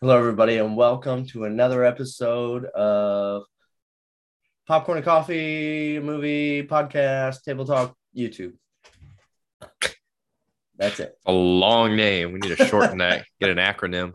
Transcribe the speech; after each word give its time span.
Hello, 0.00 0.16
everybody, 0.16 0.58
and 0.58 0.76
welcome 0.76 1.26
to 1.26 1.42
another 1.42 1.82
episode 1.82 2.66
of 2.66 3.42
Popcorn 4.64 4.98
and 4.98 5.04
Coffee 5.04 5.98
Movie 5.98 6.62
Podcast 6.62 7.42
Table 7.42 7.64
Talk 7.64 7.96
YouTube. 8.16 8.52
That's 10.76 11.00
it. 11.00 11.18
A 11.26 11.32
long 11.32 11.96
name. 11.96 12.30
We 12.30 12.38
need 12.38 12.56
to 12.56 12.66
shorten 12.66 12.98
that. 12.98 13.24
Get 13.40 13.50
an 13.50 13.56
acronym. 13.56 14.12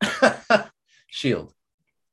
Shield. 1.08 1.52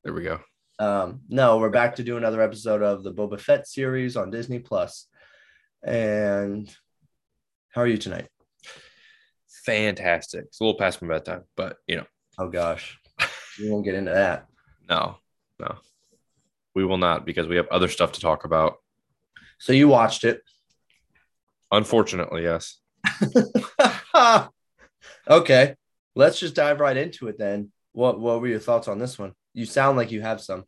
There 0.04 0.14
we 0.14 0.24
go. 0.24 0.42
Um, 0.78 1.22
no, 1.30 1.60
we're 1.60 1.70
back 1.70 1.96
to 1.96 2.04
do 2.04 2.18
another 2.18 2.42
episode 2.42 2.84
of 2.84 3.06
the 3.06 3.14
Boba 3.14 3.40
Fett 3.40 3.70
series 3.70 4.18
on 4.18 4.32
Disney 4.32 4.60
Plus. 4.60 5.08
And 5.82 6.70
how 7.70 7.84
are 7.84 7.88
you 7.88 7.98
tonight? 7.98 8.28
Fantastic. 9.64 10.44
It's 10.48 10.60
a 10.60 10.64
little 10.66 10.78
past 10.78 11.02
my 11.02 11.08
bedtime, 11.08 11.46
but 11.56 11.78
you 11.88 11.96
know, 11.96 12.06
Oh 12.38 12.50
gosh, 12.50 13.00
we 13.60 13.70
won't 13.70 13.86
get 13.86 13.96
into 13.96 14.12
that. 14.12 14.48
no, 14.90 15.18
no, 15.60 15.76
we 16.76 16.86
will 16.86 16.98
not 16.98 17.26
because 17.26 17.48
we 17.48 17.56
have 17.58 17.68
other 17.70 17.88
stuff 17.88 18.14
to 18.14 18.20
talk 18.20 18.46
about. 18.46 18.78
So 19.60 19.74
you 19.74 19.88
watched 19.88 20.24
it. 20.24 20.42
Unfortunately, 21.72 22.44
yes. 22.44 22.78
okay, 25.30 25.76
let's 26.16 26.40
just 26.40 26.56
dive 26.56 26.80
right 26.80 26.96
into 26.96 27.28
it 27.28 27.38
then. 27.38 27.72
What 27.94 28.20
What 28.20 28.42
were 28.42 28.48
your 28.48 28.60
thoughts 28.60 28.88
on 28.88 29.00
this 29.00 29.18
one? 29.18 29.34
You 29.54 29.66
sound 29.66 29.98
like 29.98 30.12
you 30.12 30.22
have 30.22 30.42
some. 30.42 30.66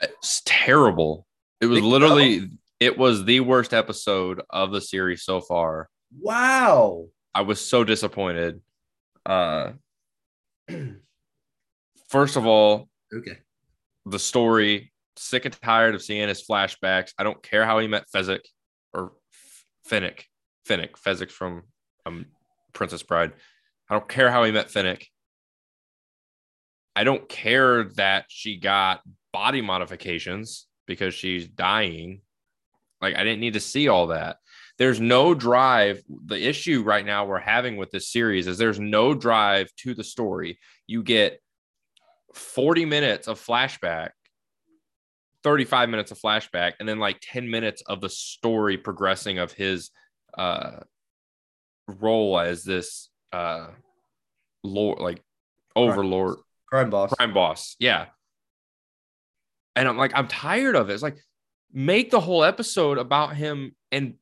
It's 0.00 0.42
terrible. 0.44 1.26
It 1.60 1.66
was 1.66 1.80
literally, 1.82 2.50
it 2.80 2.98
was 2.98 3.24
the 3.24 3.40
worst 3.40 3.72
episode 3.72 4.42
of 4.50 4.72
the 4.72 4.80
series 4.80 5.22
so 5.22 5.40
far. 5.40 5.88
Wow. 6.18 7.06
I 7.34 7.42
was 7.42 7.60
so 7.60 7.84
disappointed. 7.84 8.60
Uh, 9.24 9.72
first 12.08 12.36
of 12.36 12.46
all, 12.46 12.88
Okay. 13.14 13.38
the 14.06 14.18
story. 14.18 14.92
Sick 15.16 15.44
and 15.44 15.54
tired 15.62 15.94
of 15.94 16.02
seeing 16.02 16.26
his 16.26 16.44
flashbacks. 16.44 17.12
I 17.16 17.22
don't 17.22 17.40
care 17.40 17.64
how 17.64 17.78
he 17.78 17.86
met 17.86 18.06
Fezzik 18.12 18.40
or 18.92 19.12
Finnick. 19.88 20.22
Finnick. 20.68 20.92
Fezzik 20.98 21.30
from 21.30 21.62
um, 22.04 22.26
Princess 22.72 23.04
Bride. 23.04 23.32
I 23.88 23.94
don't 23.94 24.08
care 24.08 24.28
how 24.30 24.42
he 24.42 24.50
met 24.50 24.68
Finnick. 24.70 25.04
I 26.96 27.04
don't 27.04 27.28
care 27.28 27.84
that 27.96 28.24
she 28.28 28.56
got 28.58 29.02
body 29.32 29.60
modifications 29.60 30.66
because 30.86 31.14
she's 31.14 31.46
dying. 31.46 32.20
Like, 33.00 33.14
I 33.14 33.22
didn't 33.22 33.40
need 33.40 33.54
to 33.54 33.60
see 33.60 33.86
all 33.88 34.08
that. 34.08 34.38
There's 34.78 35.00
no 35.00 35.34
drive. 35.34 36.02
The 36.26 36.48
issue 36.48 36.82
right 36.82 37.04
now 37.04 37.26
we're 37.26 37.38
having 37.38 37.76
with 37.76 37.90
this 37.90 38.10
series 38.10 38.46
is 38.46 38.58
there's 38.58 38.80
no 38.80 39.14
drive 39.14 39.70
to 39.78 39.94
the 39.94 40.04
story. 40.04 40.58
You 40.86 41.02
get 41.02 41.40
40 42.34 42.84
minutes 42.84 43.28
of 43.28 43.44
flashback, 43.44 44.10
35 45.44 45.88
minutes 45.88 46.10
of 46.10 46.18
flashback, 46.18 46.72
and 46.80 46.88
then 46.88 46.98
like 46.98 47.18
10 47.22 47.48
minutes 47.48 47.82
of 47.82 48.00
the 48.00 48.08
story 48.08 48.76
progressing 48.76 49.38
of 49.38 49.52
his 49.52 49.90
uh 50.36 50.80
role 51.86 52.40
as 52.40 52.64
this 52.64 53.10
uh 53.32 53.68
lord 54.64 54.98
like 54.98 55.22
overlord 55.76 56.38
Crime 56.74 56.90
boss. 56.90 57.12
crime 57.12 57.32
boss. 57.32 57.76
Yeah. 57.78 58.06
And 59.76 59.86
I'm 59.86 59.96
like, 59.96 60.10
I'm 60.14 60.26
tired 60.26 60.74
of 60.74 60.90
it. 60.90 60.94
It's 60.94 61.04
like, 61.04 61.18
make 61.72 62.10
the 62.10 62.18
whole 62.18 62.42
episode 62.42 62.98
about 62.98 63.36
him 63.36 63.76
and 63.92 64.14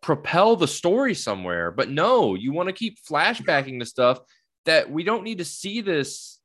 propel 0.00 0.56
the 0.56 0.68
story 0.68 1.14
somewhere. 1.14 1.70
But 1.70 1.90
no, 1.90 2.34
you 2.34 2.52
want 2.52 2.68
to 2.68 2.72
keep 2.72 2.98
flashbacking 3.04 3.78
to 3.80 3.86
stuff 3.86 4.20
that 4.64 4.90
we 4.90 5.04
don't 5.04 5.24
need 5.24 5.38
to 5.38 5.44
see 5.44 5.80
this 5.80 6.38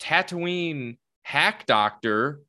Tatooine 0.00 0.98
hack 1.22 1.66
doctor, 1.66 2.40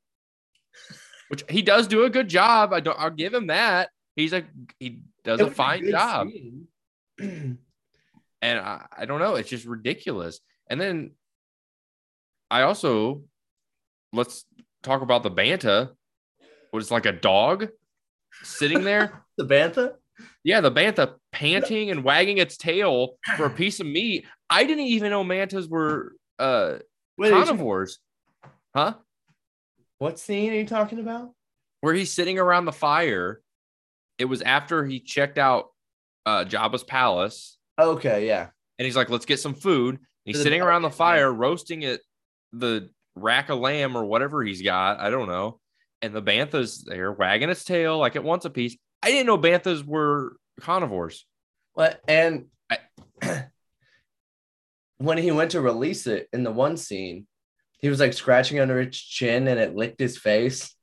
which 1.30 1.44
he 1.50 1.62
does 1.62 1.88
do 1.88 2.04
a 2.04 2.10
good 2.10 2.28
job. 2.28 2.74
I 2.74 2.80
don't, 2.80 3.00
I'll 3.00 3.10
give 3.10 3.34
him 3.34 3.48
that. 3.48 3.90
He's 4.16 4.34
a, 4.34 4.44
he 4.80 5.02
does 5.24 5.40
a 5.40 5.50
fine 5.50 5.82
good 5.82 5.92
job 5.92 6.28
and 7.20 7.58
I, 8.44 8.86
I 8.98 9.06
don't 9.06 9.20
know 9.20 9.36
it's 9.36 9.50
just 9.50 9.66
ridiculous 9.66 10.40
and 10.70 10.80
then 10.80 11.12
i 12.52 12.64
also 12.64 13.24
let's 14.12 14.46
talk 14.82 15.02
about 15.02 15.24
the 15.24 15.32
bantha 15.32 15.92
was 16.72 16.92
like 16.92 17.06
a 17.06 17.12
dog 17.12 17.70
sitting 18.44 18.84
there 18.84 19.24
the 19.38 19.46
bantha. 19.46 19.94
Yeah 20.44 20.62
the 20.62 20.72
bantha 20.72 21.16
panting 21.32 21.92
and 21.92 22.04
wagging 22.04 22.38
its 22.38 22.58
tail 22.58 23.16
for 23.38 23.46
a 23.46 23.50
piece 23.62 23.80
of 23.80 23.88
meat 23.88 24.26
i 24.50 24.64
didn't 24.64 24.86
even 24.86 25.10
know 25.12 25.24
banthas 25.24 25.70
were 25.70 26.14
uh 26.40 26.78
Wait, 27.18 27.30
you- 27.30 27.34
carnivores 27.36 28.00
huh 28.76 28.96
what 30.00 30.20
scene 30.20 30.52
are 30.52 30.56
you 30.56 30.66
talking 30.66 31.00
about? 31.00 31.32
where 31.82 31.94
he's 31.94 32.12
sitting 32.12 32.38
around 32.40 32.66
the 32.66 32.72
fire 32.72 33.42
it 34.18 34.26
was 34.26 34.42
after 34.42 34.86
he 34.86 35.00
checked 35.00 35.38
out 35.38 35.68
uh 36.26 36.44
jabba's 36.46 36.84
palace 36.84 37.58
Okay, 37.80 38.28
yeah. 38.28 38.50
and 38.78 38.86
he's 38.86 38.96
like, 38.96 39.10
"Let's 39.10 39.26
get 39.26 39.40
some 39.40 39.56
food." 39.56 39.98
He's 40.26 40.38
The 40.38 40.44
sitting 40.44 40.62
around 40.62 40.84
the 40.84 40.92
fire 40.92 41.34
roasting 41.34 41.82
it, 41.82 42.02
the 42.52 42.92
rack 43.16 43.50
of 43.50 43.58
lamb 43.58 43.98
or 43.98 44.06
whatever 44.06 44.44
he's 44.44 44.62
got. 44.62 45.00
I 45.00 45.10
don't 45.10 45.28
know. 45.28 45.60
And 46.04 46.14
the 46.14 46.22
bantha's 46.22 46.84
there 46.84 47.12
wagging 47.12 47.50
its 47.50 47.64
tail 47.64 47.98
like 47.98 48.16
it 48.16 48.24
wants 48.24 48.46
a 48.46 48.52
piece. 48.52 48.78
I 49.04 49.08
didn't 49.08 49.28
know 49.28 49.38
banthas 49.38 49.84
were 49.86 50.38
carnivores. 50.62 51.26
What 51.74 52.00
and 52.08 52.46
I- 52.70 52.80
when 54.98 55.18
he 55.18 55.32
went 55.32 55.52
to 55.52 55.62
release 55.62 56.08
it 56.08 56.30
in 56.34 56.44
the 56.44 56.52
one 56.52 56.78
scene, 56.78 57.28
he 57.80 57.90
was 57.90 58.00
like 58.00 58.14
scratching 58.14 58.60
under 58.60 58.80
its 58.80 58.98
chin 58.98 59.48
and 59.48 59.60
it 59.60 59.76
licked 59.76 60.00
his 60.00 60.18
face. 60.18 60.74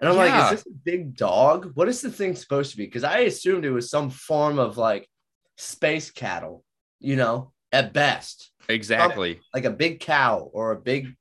And 0.00 0.08
I'm 0.08 0.16
Yeah. 0.16 0.22
like, 0.42 0.52
is 0.52 0.62
this 0.64 0.72
a 0.72 0.76
big 0.84 1.16
dog? 1.16 1.72
What 1.74 1.88
is 1.88 2.00
the 2.00 2.10
thing 2.10 2.36
supposed 2.36 2.70
to 2.72 2.76
be? 2.76 2.84
Because 2.84 3.04
I 3.04 3.18
assumed 3.20 3.64
it 3.64 3.70
was 3.70 3.90
some 3.90 4.10
form 4.10 4.58
of 4.58 4.76
like 4.76 5.08
space 5.56 6.10
cattle, 6.10 6.64
you 7.00 7.16
know, 7.16 7.52
at 7.72 7.92
best, 7.92 8.52
Exactly. 8.68 9.40
like 9.52 9.64
a 9.64 9.70
big 9.70 10.00
cow 10.00 10.48
or 10.52 10.70
a 10.72 10.76
big 10.80 11.14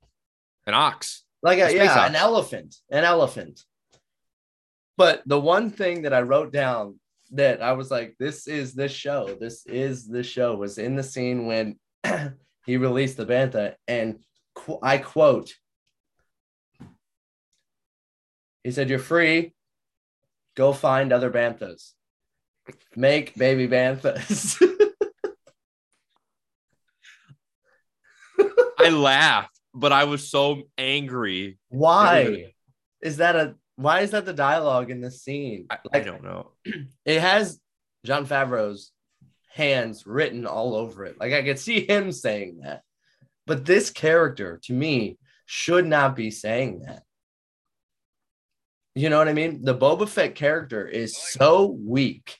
An 0.68 0.74
ox. 0.76 1.24
like 1.42 1.58
A 1.60 1.64
a, 1.68 1.76
yeah, 1.76 1.92
ox. 2.00 2.10
an 2.10 2.16
elephant, 2.16 2.76
an 2.92 3.04
elephant. 3.04 3.64
But 4.98 5.24
the 5.26 5.40
one 5.40 5.70
thing 5.70 6.04
that 6.04 6.14
I 6.14 6.22
wrote 6.22 6.52
down 6.54 7.00
that 7.32 7.62
I 7.62 7.74
was 7.74 7.90
like, 7.90 8.16
this 8.20 8.48
is 8.48 8.74
this 8.74 8.92
show. 8.92 9.36
This 9.40 9.66
is 9.66 10.08
the 10.08 10.24
show 10.24 10.56
was 10.56 10.78
in 10.78 10.96
the 10.96 11.04
scene 11.04 11.48
when 11.48 11.80
he 12.66 12.78
released 12.78 13.18
the 13.18 13.26
bantha, 13.26 13.76
and 13.88 14.20
qu- 14.54 14.80
I 14.82 15.00
quote, 15.00 15.52
he 18.64 18.72
said, 18.72 18.90
"You're 18.90 19.00
free. 19.00 19.54
Go 20.56 20.74
find 20.74 21.12
other 21.12 21.32
banthas. 21.32 21.92
Make 22.96 23.36
baby 23.36 23.68
banthas." 23.68 24.62
I 28.80 28.90
laughed, 28.90 29.60
but 29.74 29.92
I 29.92 30.04
was 30.04 30.30
so 30.30 30.64
angry. 30.78 31.58
why 31.70 32.54
is 33.02 33.18
that 33.18 33.36
a? 33.36 33.56
Why 33.76 34.02
is 34.02 34.12
that 34.12 34.26
the 34.26 34.34
dialogue 34.34 34.92
in 34.92 35.02
this 35.02 35.24
scene? 35.24 35.68
I, 35.70 35.78
I 35.94 36.00
don't 36.00 36.24
know. 36.24 36.52
it 37.06 37.20
has 37.20 37.60
Jon 38.06 38.26
Favreau's 38.26 38.92
hands 39.52 40.06
written 40.06 40.46
all 40.46 40.76
over 40.76 41.06
it. 41.06 41.20
Like 41.20 41.34
I 41.34 41.44
could 41.44 41.60
see 41.60 41.86
him 41.90 42.12
saying 42.12 42.62
that. 42.64 42.82
But 43.46 43.66
this 43.66 43.90
character 43.90 44.60
to 44.64 44.74
me 44.74 45.18
should 45.46 45.86
not 45.86 46.16
be 46.16 46.32
saying 46.32 46.82
that. 46.86 47.04
You 48.96 49.10
know 49.10 49.18
what 49.18 49.28
I 49.28 49.34
mean? 49.34 49.64
The 49.64 49.76
Boba 49.76 50.08
Fett 50.08 50.36
character 50.36 50.88
is 50.88 51.18
so 51.18 51.66
weak. 51.66 52.38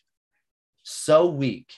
So 0.84 1.28
weak. 1.28 1.74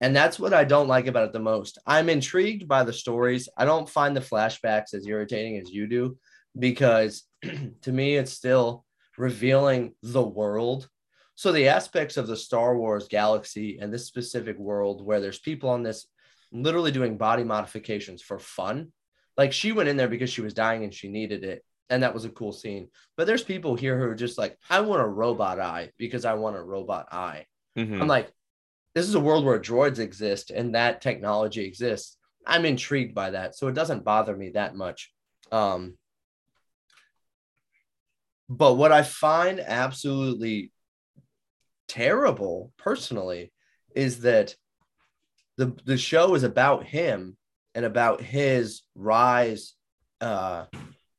And 0.00 0.14
that's 0.14 0.38
what 0.38 0.52
I 0.52 0.64
don't 0.64 0.88
like 0.88 1.06
about 1.06 1.28
it 1.28 1.32
the 1.32 1.38
most. 1.38 1.78
I'm 1.86 2.10
intrigued 2.10 2.68
by 2.68 2.84
the 2.84 2.92
stories. 2.92 3.48
I 3.56 3.64
don't 3.64 3.88
find 3.88 4.14
the 4.14 4.20
flashbacks 4.20 4.92
as 4.92 5.06
irritating 5.06 5.56
as 5.56 5.70
you 5.70 5.86
do 5.86 6.18
because 6.58 7.24
to 7.82 7.92
me 7.92 8.16
it's 8.16 8.32
still 8.32 8.84
revealing 9.16 9.94
the 10.02 10.22
world. 10.22 10.88
So 11.34 11.52
the 11.52 11.68
aspects 11.68 12.16
of 12.16 12.26
the 12.26 12.36
Star 12.36 12.76
Wars 12.76 13.08
galaxy 13.08 13.78
and 13.80 13.92
this 13.92 14.06
specific 14.06 14.58
world 14.58 15.04
where 15.04 15.20
there's 15.20 15.38
people 15.38 15.70
on 15.70 15.82
this 15.82 16.06
literally 16.52 16.92
doing 16.92 17.18
body 17.18 17.44
modifications 17.44 18.22
for 18.22 18.38
fun. 18.38 18.92
Like 19.36 19.52
she 19.52 19.72
went 19.72 19.88
in 19.88 19.96
there 19.96 20.08
because 20.08 20.30
she 20.30 20.40
was 20.40 20.54
dying 20.54 20.84
and 20.84 20.94
she 20.94 21.08
needed 21.08 21.44
it. 21.44 21.64
And 21.90 22.02
that 22.02 22.14
was 22.14 22.24
a 22.24 22.30
cool 22.30 22.52
scene. 22.52 22.88
But 23.16 23.26
there's 23.26 23.44
people 23.44 23.76
here 23.76 23.98
who 23.98 24.06
are 24.06 24.14
just 24.14 24.38
like, 24.38 24.58
I 24.68 24.80
want 24.80 25.02
a 25.02 25.06
robot 25.06 25.60
eye 25.60 25.90
because 25.98 26.24
I 26.24 26.34
want 26.34 26.56
a 26.56 26.62
robot 26.62 27.08
eye. 27.12 27.46
Mhm. 27.76 28.00
I'm 28.00 28.08
like, 28.08 28.32
this 28.94 29.06
is 29.06 29.14
a 29.14 29.20
world 29.20 29.44
where 29.44 29.60
droids 29.60 29.98
exist 29.98 30.50
and 30.50 30.74
that 30.74 31.02
technology 31.02 31.64
exists. 31.64 32.16
I'm 32.46 32.64
intrigued 32.64 33.14
by 33.14 33.30
that. 33.30 33.54
So 33.54 33.68
it 33.68 33.74
doesn't 33.74 34.04
bother 34.04 34.34
me 34.34 34.50
that 34.50 34.74
much. 34.74 35.12
Um, 35.52 35.98
but 38.48 38.74
what 38.74 38.92
I 38.92 39.02
find 39.02 39.60
absolutely 39.60 40.72
terrible 41.88 42.72
personally 42.78 43.52
is 43.94 44.20
that 44.20 44.54
the, 45.56 45.74
the 45.84 45.96
show 45.96 46.34
is 46.34 46.42
about 46.42 46.84
him 46.84 47.36
and 47.74 47.84
about 47.84 48.20
his 48.20 48.82
rise 48.94 49.74
uh, 50.20 50.64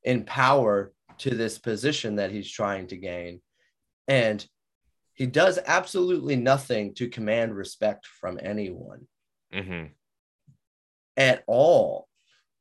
in 0.03 0.23
power 0.23 0.91
to 1.19 1.31
this 1.35 1.57
position 1.57 2.17
that 2.17 2.31
he's 2.31 2.49
trying 2.49 2.87
to 2.87 2.97
gain. 2.97 3.41
And 4.07 4.45
he 5.13 5.25
does 5.25 5.57
absolutely 5.65 6.35
nothing 6.35 6.93
to 6.95 7.09
command 7.09 7.55
respect 7.55 8.05
from 8.05 8.39
anyone 8.41 9.07
Mm-hmm. 9.53 9.85
at 11.15 11.43
all. 11.47 12.09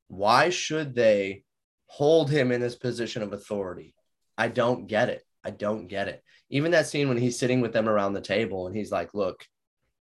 Why 0.06 0.50
should 0.50 0.94
they 0.94 1.42
hold 1.86 2.30
him 2.30 2.52
in 2.52 2.60
this 2.60 2.76
position 2.76 3.22
of 3.22 3.32
authority? 3.32 3.95
I 4.38 4.48
don't 4.48 4.86
get 4.86 5.08
it. 5.08 5.22
I 5.44 5.50
don't 5.50 5.86
get 5.86 6.08
it. 6.08 6.22
Even 6.50 6.72
that 6.72 6.86
scene 6.86 7.08
when 7.08 7.16
he's 7.16 7.38
sitting 7.38 7.60
with 7.60 7.72
them 7.72 7.88
around 7.88 8.12
the 8.12 8.20
table 8.20 8.66
and 8.66 8.76
he's 8.76 8.92
like, 8.92 9.14
look, 9.14 9.44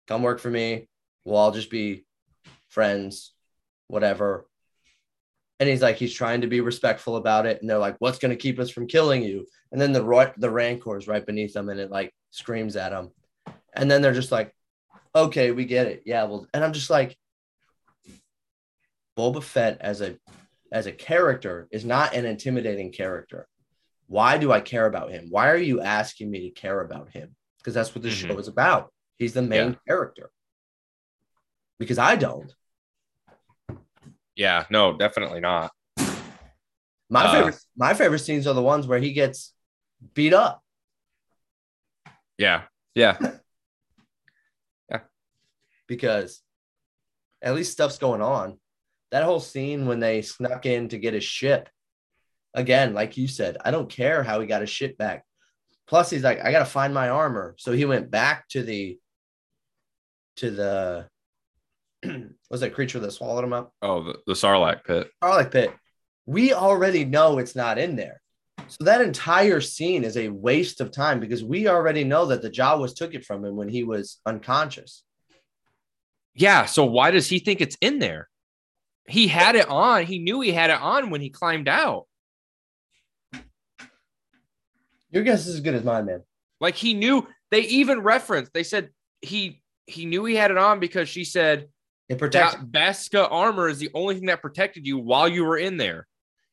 come 0.07 0.23
work 0.23 0.39
for 0.39 0.49
me. 0.49 0.87
We'll 1.25 1.37
all 1.37 1.51
just 1.51 1.69
be 1.69 2.05
friends, 2.69 3.33
whatever. 3.87 4.47
And 5.59 5.69
he's 5.69 5.81
like, 5.81 5.97
he's 5.97 6.13
trying 6.13 6.41
to 6.41 6.47
be 6.47 6.61
respectful 6.61 7.17
about 7.17 7.45
it. 7.45 7.61
And 7.61 7.69
they're 7.69 7.77
like, 7.77 7.97
what's 7.99 8.19
going 8.19 8.31
to 8.31 8.41
keep 8.41 8.59
us 8.59 8.69
from 8.69 8.87
killing 8.87 9.23
you? 9.23 9.45
And 9.71 9.79
then 9.79 9.91
the, 9.91 10.33
the 10.37 10.49
Rancor 10.49 10.97
is 10.97 11.07
right 11.07 11.25
beneath 11.25 11.53
them 11.53 11.69
and 11.69 11.79
it 11.79 11.91
like 11.91 12.13
screams 12.31 12.75
at 12.75 12.93
him. 12.93 13.11
And 13.73 13.89
then 13.89 14.01
they're 14.01 14.13
just 14.13 14.31
like, 14.31 14.53
okay, 15.15 15.51
we 15.51 15.65
get 15.65 15.87
it. 15.87 16.03
Yeah. 16.05 16.23
Well, 16.23 16.47
and 16.53 16.63
I'm 16.63 16.73
just 16.73 16.89
like, 16.89 17.17
Boba 19.17 19.43
Fett 19.43 19.77
as 19.81 20.01
a 20.01 20.17
as 20.71 20.85
a 20.87 20.91
character 20.91 21.67
is 21.69 21.83
not 21.83 22.15
an 22.15 22.25
intimidating 22.25 22.91
character. 22.91 23.47
Why 24.11 24.37
do 24.37 24.51
I 24.51 24.59
care 24.59 24.87
about 24.87 25.11
him? 25.11 25.27
Why 25.29 25.49
are 25.51 25.55
you 25.55 25.79
asking 25.79 26.29
me 26.29 26.41
to 26.41 26.49
care 26.49 26.81
about 26.81 27.11
him? 27.11 27.33
Because 27.59 27.73
that's 27.73 27.95
what 27.95 28.01
the 28.01 28.09
Mhm. 28.09 28.27
show 28.27 28.37
is 28.39 28.49
about. 28.49 28.91
He's 29.17 29.31
the 29.31 29.41
main 29.41 29.71
Yeah. 29.71 29.79
character. 29.87 30.31
Because 31.79 31.97
I 31.97 32.17
don't. 32.17 32.53
Yeah, 34.35 34.65
no, 34.69 34.97
definitely 34.97 35.39
not. 35.39 35.71
My 37.09 37.23
Uh, 37.23 37.31
favorite 37.31 37.55
my 37.77 37.93
favorite 37.93 38.19
scenes 38.19 38.47
are 38.47 38.53
the 38.53 38.61
ones 38.61 38.85
where 38.85 38.99
he 38.99 39.13
gets 39.13 39.53
beat 40.13 40.33
up. 40.33 40.61
Yeah. 42.37 42.63
Yeah, 42.93 43.17
yeah, 44.91 44.99
because 45.87 46.41
at 47.41 47.55
least 47.55 47.71
stuff's 47.71 47.97
going 47.97 48.21
on. 48.21 48.59
That 49.11 49.23
whole 49.23 49.39
scene 49.39 49.85
when 49.85 50.01
they 50.01 50.21
snuck 50.21 50.65
in 50.65 50.89
to 50.89 50.97
get 50.99 51.13
his 51.13 51.23
ship, 51.23 51.69
again, 52.53 52.93
like 52.93 53.17
you 53.17 53.27
said, 53.27 53.57
I 53.63 53.71
don't 53.71 53.89
care 53.89 54.23
how 54.23 54.39
he 54.39 54.47
got 54.47 54.61
his 54.61 54.69
shit 54.69 54.97
back. 54.97 55.25
Plus, 55.87 56.09
he's 56.09 56.23
like, 56.23 56.43
I 56.43 56.51
gotta 56.51 56.65
find 56.65 56.93
my 56.93 57.09
armor. 57.09 57.55
So 57.57 57.71
he 57.71 57.85
went 57.85 58.11
back 58.11 58.47
to 58.49 58.63
the 58.63 58.97
to 60.37 60.51
the 60.51 61.07
was 62.49 62.61
that 62.61 62.73
creature 62.73 62.99
that 62.99 63.11
swallowed 63.11 63.43
him 63.43 63.53
up? 63.53 63.73
Oh, 63.81 64.03
the, 64.03 64.17
the 64.25 64.33
Sarlacc 64.33 64.83
pit. 64.85 65.09
Sarlacc 65.23 65.51
pit. 65.51 65.73
We 66.25 66.53
already 66.53 67.05
know 67.05 67.37
it's 67.37 67.55
not 67.55 67.77
in 67.77 67.95
there. 67.95 68.21
So 68.67 68.85
that 68.85 69.01
entire 69.01 69.59
scene 69.59 70.03
is 70.03 70.15
a 70.17 70.29
waste 70.29 70.79
of 70.79 70.91
time 70.91 71.19
because 71.19 71.43
we 71.43 71.67
already 71.67 72.03
know 72.03 72.27
that 72.27 72.41
the 72.41 72.49
Jawas 72.49 72.95
took 72.95 73.13
it 73.13 73.25
from 73.25 73.43
him 73.43 73.55
when 73.55 73.67
he 73.67 73.83
was 73.83 74.19
unconscious. 74.25 75.03
Yeah, 76.33 76.65
so 76.65 76.85
why 76.85 77.11
does 77.11 77.27
he 77.27 77.39
think 77.39 77.59
it's 77.59 77.77
in 77.81 77.99
there? 77.99 78.29
He 79.07 79.27
had 79.27 79.55
it 79.55 79.67
on. 79.67 80.05
He 80.05 80.19
knew 80.19 80.39
he 80.39 80.53
had 80.53 80.69
it 80.69 80.79
on 80.79 81.09
when 81.09 81.19
he 81.19 81.29
climbed 81.29 81.67
out. 81.67 82.05
Your 85.11 85.23
guess 85.23 85.45
is 85.47 85.55
as 85.55 85.61
good 85.61 85.75
as 85.75 85.83
mine, 85.83 86.05
man. 86.05 86.23
Like 86.59 86.75
he 86.75 86.93
knew. 86.93 87.27
They 87.49 87.61
even 87.61 87.99
referenced. 88.01 88.53
They 88.53 88.63
said 88.63 88.89
he 89.21 89.61
he 89.87 90.05
knew 90.05 90.23
he 90.25 90.35
had 90.35 90.51
it 90.51 90.57
on 90.57 90.79
because 90.79 91.09
she 91.09 91.23
said 91.25 91.67
It 92.07 92.17
protects 92.17 92.55
that 92.55 92.71
Beskar 92.71 93.27
armor 93.29 93.67
is 93.67 93.77
the 93.79 93.89
only 93.93 94.15
thing 94.15 94.27
that 94.27 94.41
protected 94.41 94.87
you 94.87 94.97
while 94.97 95.27
you 95.27 95.43
were 95.43 95.57
in 95.57 95.77
there. 95.77 96.07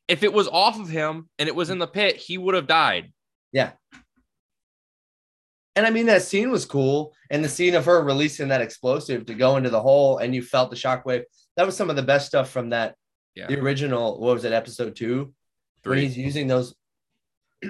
If 0.07 0.23
it 0.23 0.33
was 0.33 0.47
off 0.49 0.79
of 0.79 0.89
him 0.89 1.29
and 1.37 1.47
it 1.47 1.55
was 1.55 1.69
in 1.69 1.77
the 1.79 1.87
pit, 1.87 2.17
he 2.17 2.37
would 2.37 2.55
have 2.55 2.67
died. 2.67 3.13
Yeah. 3.53 3.71
And 5.75 5.85
I 5.85 5.91
mean, 5.91 6.07
that 6.07 6.23
scene 6.23 6.51
was 6.51 6.65
cool. 6.65 7.13
And 7.29 7.43
the 7.45 7.47
scene 7.49 7.75
of 7.75 7.85
her 7.85 8.03
releasing 8.03 8.49
that 8.49 8.61
explosive 8.61 9.25
to 9.27 9.33
go 9.35 9.55
into 9.55 9.69
the 9.69 9.79
hole 9.79 10.17
and 10.17 10.35
you 10.35 10.41
felt 10.41 10.71
the 10.71 10.75
shockwave. 10.75 11.23
That 11.55 11.65
was 11.65 11.77
some 11.77 11.89
of 11.89 11.95
the 11.95 12.01
best 12.03 12.27
stuff 12.27 12.49
from 12.49 12.71
that, 12.71 12.95
Yeah. 13.35 13.47
the 13.47 13.59
original, 13.59 14.19
what 14.19 14.33
was 14.33 14.43
it, 14.43 14.51
episode 14.51 14.95
two? 14.95 15.33
When 15.83 15.95
Three. 15.95 16.01
he's 16.07 16.17
using 16.17 16.47
those. 16.47 16.75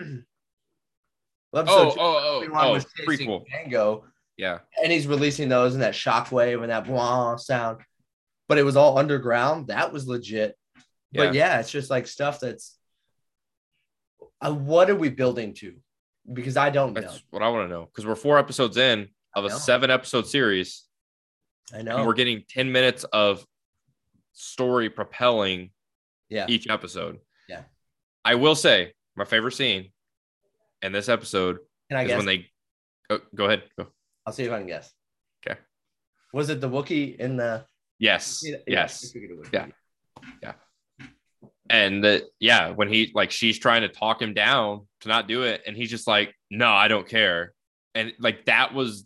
Oh, 1.54 1.60
episode 1.60 1.94
two, 1.94 2.00
oh, 2.00 2.20
oh, 2.24 2.38
Obi-Wan 2.38 2.66
oh, 2.68 2.74
was 2.74 2.86
chasing 2.96 3.28
prequel. 3.28 3.44
Jango, 3.52 4.04
Yeah. 4.38 4.60
and 4.84 4.92
he's 4.92 5.08
releasing 5.08 5.50
those 5.50 5.74
and 5.74 5.82
that 5.84 5.94
shockwave 5.94 6.62
and 6.62 6.70
that 6.72 6.86
blah 6.86 7.36
sound. 7.38 7.82
But 8.48 8.58
it 8.58 8.64
was 8.64 8.76
all 8.76 8.98
underground. 8.98 9.68
That 9.68 9.92
was 9.92 10.08
legit. 10.08 10.56
Yeah. 11.12 11.26
But 11.26 11.34
yeah, 11.34 11.60
it's 11.60 11.72
just 11.72 11.90
like 11.90 12.08
stuff 12.08 12.40
that's. 12.40 12.76
Uh, 14.42 14.54
what 14.54 14.90
are 14.90 14.96
we 14.96 15.10
building 15.10 15.54
to? 15.56 15.76
Because 16.32 16.56
I 16.58 16.70
don't 16.70 16.94
know. 16.94 17.02
That's 17.02 17.22
what 17.32 17.42
I 17.44 17.50
want 17.50 17.68
to 17.68 17.74
know. 17.74 17.86
Because 17.86 18.06
we're 18.06 18.16
four 18.16 18.38
episodes 18.40 18.78
in 18.78 19.10
of 19.36 19.46
a 19.46 19.50
seven 19.50 19.90
episode 19.92 20.28
series. 20.28 20.84
I 21.74 21.78
And 21.78 21.86
know. 21.86 22.06
we're 22.06 22.14
getting 22.14 22.44
10 22.50 22.72
minutes 22.72 23.04
of 23.06 23.46
story 24.34 24.90
propelling 24.90 25.72
Yeah. 26.30 26.46
each 26.48 26.68
episode. 26.70 27.20
Yeah. 27.48 27.64
I 28.24 28.36
will 28.36 28.56
say 28.56 28.94
my 29.16 29.26
favorite 29.26 29.54
scene 29.54 29.92
in 30.82 30.92
this 30.92 31.10
episode 31.10 31.60
Can 31.90 31.98
I 32.00 32.04
is 32.04 32.08
guess? 32.10 32.18
when 32.18 32.26
they 32.26 32.48
oh, 33.10 33.20
go 33.36 33.46
ahead. 33.46 33.64
Go. 33.78 33.88
I'll 34.26 34.34
see 34.34 34.44
if 34.44 34.52
I 34.52 34.58
can 34.60 34.68
guess. 34.68 34.92
Okay. 35.46 35.60
Was 36.34 36.50
it 36.50 36.62
the 36.62 36.70
Wookiee 36.70 37.16
in 37.18 37.38
the? 37.38 37.66
Yes. 37.98 38.42
Yeah, 38.44 38.58
Yes. 38.68 39.14
Yeah. 39.52 39.68
Yeah. 40.44 40.54
And 41.70 42.04
the, 42.04 42.26
yeah, 42.40 42.70
when 42.72 42.90
he 42.90 43.12
like 43.14 43.30
she's 43.32 43.60
trying 43.60 43.82
to 43.82 43.90
talk 43.90 44.22
him 44.22 44.34
down 44.34 44.88
to 45.02 45.08
not 45.10 45.28
do 45.28 45.44
it, 45.44 45.62
and 45.68 45.76
he's 45.78 45.90
just 45.92 46.08
like, 46.08 46.34
"No, 46.50 46.68
I 46.72 46.88
don't 46.88 47.08
care," 47.08 47.54
and 47.94 48.12
like 48.20 48.46
that 48.46 48.74
was 48.74 49.06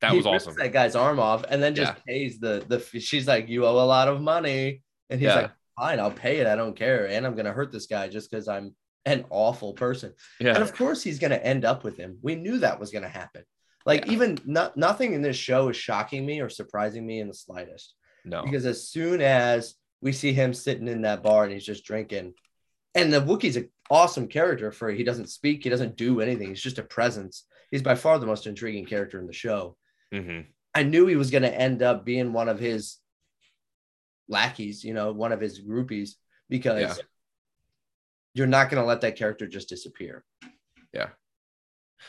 that 0.00 0.12
He 0.12 0.16
was 0.16 0.26
awesome. 0.26 0.54
That 0.54 0.72
guy's 0.72 0.94
arm 0.94 1.18
off, 1.18 1.44
and 1.48 1.60
then 1.60 1.74
just 1.74 1.94
pays 2.06 2.38
the 2.38 2.64
the. 2.68 2.78
She's 3.00 3.26
like, 3.26 3.48
"You 3.48 3.66
owe 3.66 3.82
a 3.82 3.84
lot 3.84 4.06
of 4.06 4.20
money," 4.20 4.82
and 5.10 5.18
he's 5.18 5.26
Yeah. 5.26 5.34
like, 5.34 5.50
"Fine, 5.76 5.98
I'll 5.98 6.12
pay 6.12 6.36
it. 6.38 6.46
I 6.46 6.54
don't 6.54 6.76
care, 6.76 7.08
and 7.08 7.26
I'm 7.26 7.34
gonna 7.34 7.52
hurt 7.52 7.72
this 7.72 7.86
guy 7.86 8.06
just 8.08 8.30
because 8.30 8.46
I'm 8.46 8.76
an 9.12 9.24
awful 9.30 9.72
person." 9.74 10.14
Yeah. 10.40 10.54
And 10.54 10.62
of 10.62 10.74
course, 10.74 11.02
he's 11.02 11.18
gonna 11.18 11.36
end 11.36 11.64
up 11.64 11.84
with 11.84 11.96
him. 11.96 12.18
We 12.22 12.34
knew 12.36 12.58
that 12.58 12.78
was 12.80 12.90
gonna 12.90 13.08
happen. 13.08 13.44
Like 13.86 14.06
Yeah. 14.06 14.12
even 14.12 14.38
no, 14.44 14.70
nothing 14.76 15.12
in 15.14 15.22
this 15.22 15.36
show 15.36 15.68
is 15.68 15.76
shocking 15.76 16.24
me 16.26 16.40
or 16.40 16.48
surprising 16.48 17.06
me 17.06 17.20
in 17.20 17.28
the 17.28 17.34
slightest. 17.34 17.94
no, 18.24 18.42
because 18.42 18.66
as 18.66 18.88
soon 18.88 19.20
as 19.22 19.76
we 20.00 20.12
see 20.12 20.32
him 20.32 20.52
sitting 20.52 20.88
in 20.88 21.02
that 21.02 21.22
bar 21.22 21.44
and 21.44 21.52
he's 21.52 21.64
just 21.64 21.84
drinking, 21.84 22.34
and 22.94 23.12
the 23.12 23.20
Wookiee's 23.20 23.56
an 23.56 23.70
awesome 23.90 24.28
character 24.28 24.70
for 24.70 24.90
he 24.90 25.04
doesn't 25.04 25.28
speak, 25.28 25.64
he 25.64 25.70
doesn't 25.70 25.96
do 25.96 26.20
anything, 26.20 26.48
he's 26.48 26.60
just 26.62 26.78
a 26.78 26.82
presence. 26.82 27.44
He's 27.70 27.82
by 27.82 27.94
far 27.94 28.18
the 28.18 28.26
most 28.26 28.46
intriguing 28.46 28.86
character 28.86 29.18
in 29.18 29.26
the 29.26 29.32
show. 29.32 29.76
hmm 30.12 30.40
I 30.74 30.82
knew 30.84 31.06
he 31.06 31.16
was 31.16 31.30
going 31.30 31.42
to 31.42 31.60
end 31.60 31.82
up 31.82 32.04
being 32.04 32.32
one 32.32 32.48
of 32.48 32.58
his 32.60 32.98
lackeys, 34.28 34.84
you 34.84 34.94
know, 34.94 35.12
one 35.12 35.32
of 35.32 35.40
his 35.40 35.60
groupies, 35.60 36.10
because 36.48 36.98
Yeah. 36.98 37.04
You're 38.34 38.46
not 38.46 38.70
going 38.70 38.82
to 38.82 38.86
let 38.86 39.00
that 39.02 39.16
character 39.16 39.46
just 39.46 39.68
disappear. 39.68 40.24
Yeah. 40.92 41.08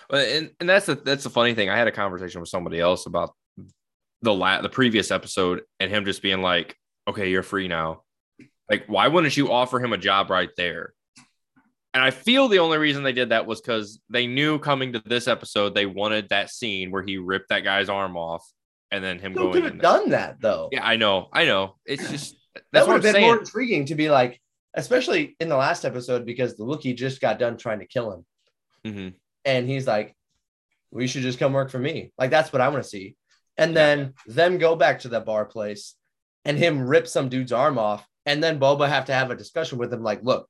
Well, 0.09 0.25
and, 0.25 0.51
and 0.59 0.69
that's 0.69 0.85
the 0.85 0.95
that's 0.95 1.23
the 1.23 1.29
funny 1.29 1.53
thing. 1.53 1.69
I 1.69 1.77
had 1.77 1.87
a 1.87 1.91
conversation 1.91 2.41
with 2.41 2.49
somebody 2.49 2.79
else 2.79 3.05
about 3.05 3.33
the 4.21 4.33
la- 4.33 4.61
the 4.61 4.69
previous 4.69 5.11
episode 5.11 5.61
and 5.79 5.89
him 5.89 6.05
just 6.05 6.21
being 6.21 6.41
like, 6.41 6.75
"Okay, 7.07 7.29
you're 7.29 7.43
free 7.43 7.67
now." 7.67 8.03
Like, 8.69 8.85
why 8.85 9.07
wouldn't 9.07 9.35
you 9.35 9.51
offer 9.51 9.79
him 9.79 9.93
a 9.93 9.97
job 9.97 10.29
right 10.29 10.49
there? 10.55 10.93
And 11.93 12.03
I 12.03 12.11
feel 12.11 12.47
the 12.47 12.59
only 12.59 12.77
reason 12.77 13.01
they 13.01 13.13
did 13.13 13.29
that 13.29 13.47
was 13.47 13.61
because 13.61 13.99
they 14.09 14.27
knew 14.27 14.59
coming 14.59 14.93
to 14.93 15.01
this 15.03 15.27
episode 15.27 15.73
they 15.73 15.87
wanted 15.87 16.29
that 16.29 16.51
scene 16.51 16.91
where 16.91 17.01
he 17.01 17.17
ripped 17.17 17.49
that 17.49 17.63
guy's 17.63 17.89
arm 17.89 18.15
off 18.15 18.45
and 18.91 19.03
then 19.03 19.19
him 19.19 19.33
Still 19.33 19.51
going 19.51 19.63
could 19.63 19.73
have 19.73 19.81
done 19.81 20.09
that 20.11 20.39
though. 20.39 20.69
Yeah, 20.71 20.85
I 20.85 20.97
know, 20.97 21.29
I 21.33 21.45
know. 21.45 21.77
It's 21.85 22.09
just 22.09 22.35
that 22.53 22.63
that's 22.71 22.87
would 22.87 22.93
what 22.93 23.03
have 23.03 23.13
been 23.13 23.21
more 23.23 23.39
intriguing 23.39 23.85
to 23.85 23.95
be 23.95 24.09
like, 24.09 24.39
especially 24.73 25.35
in 25.39 25.49
the 25.49 25.57
last 25.57 25.85
episode, 25.85 26.25
because 26.25 26.55
the 26.55 26.63
Wookiee 26.65 26.95
just 26.95 27.21
got 27.21 27.39
done 27.39 27.57
trying 27.57 27.79
to 27.79 27.87
kill 27.87 28.11
him. 28.13 28.25
Mhm. 28.85 29.13
and 29.45 29.67
he's 29.69 29.87
like, 29.87 30.15
"We 30.91 31.07
should 31.07 31.21
just 31.23 31.39
come 31.39 31.53
work 31.53 31.69
for 31.69 31.79
me." 31.79 32.11
Like 32.17 32.29
that's 32.29 32.51
what 32.53 32.61
I 32.61 32.69
want 32.69 32.83
to 32.83 32.89
see. 32.89 33.15
And 33.57 33.75
then 33.75 34.13
them 34.25 34.57
go 34.57 34.75
back 34.75 34.99
to 34.99 35.09
that 35.09 35.25
bar 35.25 35.45
place, 35.45 35.95
and 36.45 36.57
him 36.57 36.87
rip 36.87 37.07
some 37.07 37.27
dude's 37.29 37.51
arm 37.51 37.77
off, 37.77 38.07
and 38.25 38.41
then 38.43 38.59
Boba 38.59 38.87
have 38.87 39.05
to 39.05 39.13
have 39.13 39.31
a 39.31 39.35
discussion 39.35 39.77
with 39.79 39.91
him, 39.93 40.01
like, 40.03 40.23
"Look, 40.23 40.49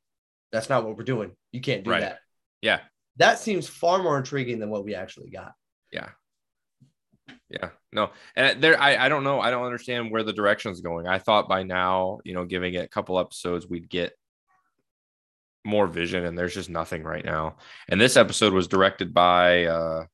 that's 0.52 0.70
not 0.70 0.84
what 0.86 0.96
we're 0.98 1.04
doing. 1.04 1.36
You 1.52 1.62
can't 1.62 1.84
do 1.84 1.90
Right. 1.92 2.02
that." 2.02 2.20
Yeah, 2.62 2.82
That 3.18 3.40
seems 3.40 3.68
far 3.68 4.02
more 4.02 4.18
intriguing 4.18 4.60
than 4.60 4.70
what 4.70 4.84
we 4.86 4.94
actually 4.96 5.30
got. 5.30 5.54
yeah, 5.92 6.12
yeah. 7.50 7.70
No, 7.92 8.12
and 8.36 8.62
there, 8.62 8.80
I, 8.80 9.06
I 9.06 9.10
don't 9.10 9.24
know. 9.24 9.40
I 9.40 9.52
don't 9.52 9.66
understand 9.66 10.12
where 10.12 10.24
the 10.24 10.34
direction's 10.34 10.82
going. 10.82 11.08
I 11.08 11.20
thought 11.20 11.50
by 11.50 11.64
now, 11.64 12.20
you 12.24 12.34
know, 12.34 12.46
giving 12.46 12.74
it 12.74 12.86
a 12.86 12.88
couple 12.88 13.20
episodes, 13.20 13.68
we'd 13.68 13.90
get 13.90 14.14
more 15.66 15.88
vision, 15.88 16.26
and 16.26 16.38
there's 16.38 16.54
just 16.54 16.70
nothing 16.70 17.04
right 17.04 17.26
now. 17.26 17.58
And 17.88 18.00
this 18.00 18.18
episode 18.18 18.54
was 18.54 18.68
directed 18.68 19.14
by, 19.14 19.66
uh, 19.66 20.06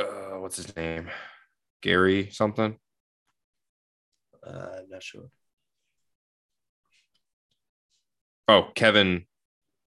uh 0.00 0.38
what's 0.38 0.56
his 0.56 0.74
name? 0.76 1.10
Gary 1.82 2.30
something. 2.30 2.76
Uh, 4.46 4.68
I'm 4.78 4.88
not 4.90 5.02
sure. 5.02 5.30
Oh, 8.48 8.68
Kevin 8.74 9.26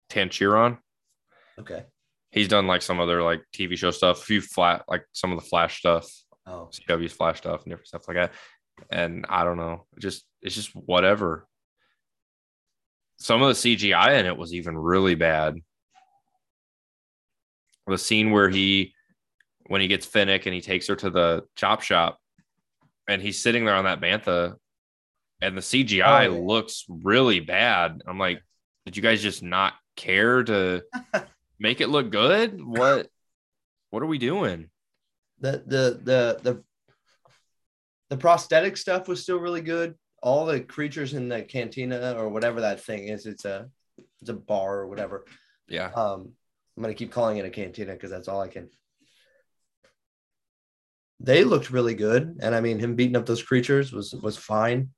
Tancharoen. 0.09 0.77
Okay. 1.59 1.83
He's 2.33 2.47
done 2.47 2.65
like 2.67 2.81
some 2.81 2.99
other 2.99 3.21
like 3.21 3.41
TV 3.55 3.77
show 3.77 3.91
stuff, 3.91 4.21
a 4.21 4.25
few 4.25 4.41
flat 4.41 4.83
like 4.87 5.05
some 5.13 5.31
of 5.31 5.39
the 5.39 5.45
Flash 5.45 5.79
stuff, 5.79 6.09
Oh, 6.47 6.69
CW's 6.73 7.13
Flash 7.13 7.37
stuff, 7.37 7.63
and 7.63 7.71
different 7.71 7.87
stuff 7.87 8.07
like 8.07 8.17
that. 8.17 8.33
And 8.91 9.25
I 9.29 9.43
don't 9.43 9.57
know, 9.57 9.85
just 9.99 10.25
it's 10.41 10.55
just 10.55 10.71
whatever. 10.75 11.47
Some 13.17 13.41
of 13.43 13.49
the 13.49 13.53
CGI 13.77 14.19
in 14.19 14.25
it 14.25 14.35
was 14.35 14.53
even 14.53 14.75
really 14.77 15.15
bad. 15.15 15.55
The 17.87 17.97
scene 17.97 18.31
where 18.31 18.49
he, 18.49 18.93
when 19.67 19.81
he 19.81 19.87
gets 19.87 20.07
Finnick 20.07 20.45
and 20.45 20.55
he 20.55 20.61
takes 20.61 20.87
her 20.87 20.95
to 20.95 21.09
the 21.09 21.43
chop 21.55 21.81
shop, 21.81 22.17
and 23.07 23.21
he's 23.21 23.41
sitting 23.41 23.65
there 23.65 23.75
on 23.75 23.85
that 23.85 24.01
bantha, 24.01 24.55
and 25.41 25.55
the 25.57 25.61
CGI 25.61 26.27
Oh, 26.27 26.33
yeah. 26.33 26.39
looks 26.39 26.85
really 26.89 27.39
bad. 27.41 28.01
I'm 28.07 28.17
like, 28.17 28.41
did 28.85 28.95
you 28.97 29.03
guys 29.03 29.21
just 29.21 29.43
not 29.43 29.73
care 29.95 30.43
to 30.43 30.83
make 31.59 31.81
it 31.81 31.89
look 31.89 32.11
good? 32.11 32.63
What, 32.63 33.07
what 33.89 34.03
are 34.03 34.07
we 34.07 34.17
doing? 34.17 34.69
the 35.39 35.61
the 35.65 35.99
the 36.03 36.39
the 36.41 36.63
the 38.09 38.17
prosthetic 38.17 38.77
stuff 38.77 39.07
was 39.07 39.21
still 39.21 39.39
really 39.39 39.61
good. 39.61 39.95
All 40.21 40.45
the 40.45 40.61
creatures 40.61 41.13
in 41.13 41.27
the 41.27 41.41
cantina 41.41 42.15
or 42.17 42.29
whatever 42.29 42.61
that 42.61 42.79
thing 42.81 43.09
is, 43.09 43.25
it's 43.25 43.43
a 43.43 43.69
it's 44.21 44.29
a 44.29 44.33
bar 44.33 44.79
or 44.79 44.87
whatever. 44.87 45.25
Yeah, 45.67 45.87
Um, 45.87 46.31
I'm 46.77 46.83
gonna 46.83 46.93
keep 46.93 47.11
calling 47.11 47.37
it 47.37 47.45
a 47.45 47.49
cantina 47.49 47.93
because 47.93 48.09
that's 48.09 48.27
all 48.29 48.39
I 48.39 48.47
can. 48.47 48.69
They 51.19 51.43
looked 51.43 51.71
really 51.71 51.93
good, 51.93 52.37
and 52.41 52.55
I 52.55 52.61
mean, 52.61 52.79
him 52.79 52.95
beating 52.95 53.15
up 53.17 53.25
those 53.25 53.43
creatures 53.43 53.91
was 53.91 54.13
was 54.13 54.37
fine. 54.37 54.89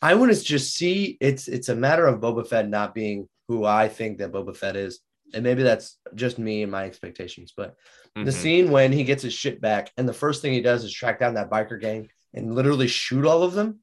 I 0.00 0.14
want 0.14 0.32
to 0.32 0.40
just 0.42 0.74
see 0.74 1.18
it's 1.20 1.48
it's 1.48 1.68
a 1.68 1.74
matter 1.74 2.06
of 2.06 2.20
Boba 2.20 2.46
Fett 2.46 2.68
not 2.68 2.94
being 2.94 3.28
who 3.48 3.64
I 3.64 3.88
think 3.88 4.18
that 4.18 4.32
Boba 4.32 4.56
Fett 4.56 4.76
is, 4.76 5.00
and 5.34 5.42
maybe 5.44 5.62
that's 5.62 5.98
just 6.14 6.38
me 6.38 6.62
and 6.62 6.72
my 6.72 6.84
expectations. 6.84 7.52
But 7.56 7.76
the 8.14 8.22
Mhm. 8.30 8.32
scene 8.32 8.70
when 8.70 8.92
he 8.92 9.04
gets 9.04 9.22
his 9.22 9.32
shit 9.34 9.60
back, 9.60 9.90
and 9.96 10.08
the 10.08 10.12
first 10.12 10.42
thing 10.42 10.52
he 10.52 10.60
does 10.60 10.84
is 10.84 10.92
track 10.92 11.18
down 11.18 11.34
that 11.34 11.50
biker 11.50 11.80
gang 11.80 12.08
and 12.34 12.54
literally 12.54 12.88
shoot 12.88 13.24
all 13.24 13.42
of 13.42 13.54
them. 13.54 13.80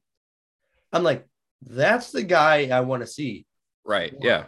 I'm 0.92 1.02
like, 1.02 1.26
that's 1.62 2.12
the 2.12 2.22
guy 2.22 2.68
I 2.68 2.80
want 2.80 3.02
to 3.02 3.06
see. 3.06 3.46
right, 3.84 4.14
yeah. 4.20 4.44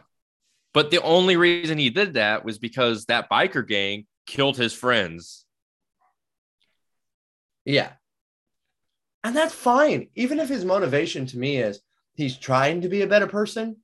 But 0.73 0.91
the 0.91 1.03
only 1.03 1.37
reason 1.37 1.79
he 1.79 1.91
did 1.91 2.15
that 2.15 2.45
was 2.45 2.59
because 2.59 3.07
that 3.07 3.29
biker 3.31 3.67
gang 3.67 4.07
killed 4.27 4.57
his 4.57 4.73
friends. 4.73 5.45
Yeah. 7.65 7.93
And 9.25 9.37
that's 9.37 9.55
fine. 9.55 10.09
Even 10.15 10.39
if 10.39 10.49
his 10.49 10.65
motivation 10.65 11.27
to 11.27 11.39
me 11.39 11.57
is 11.59 11.81
he's 12.15 12.37
trying 12.37 12.83
to 12.83 12.89
be 12.89 13.03
a 13.03 13.07
better 13.07 13.27
person 13.27 13.77